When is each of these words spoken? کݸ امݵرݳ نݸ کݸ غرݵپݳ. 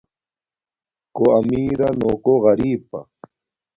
کݸ 1.15 1.25
امݵرݳ 1.37 1.89
نݸ 1.99 2.11
کݸ 2.23 2.33
غرݵپݳ. 2.43 2.99